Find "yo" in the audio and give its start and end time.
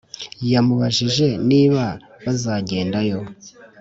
3.09-3.19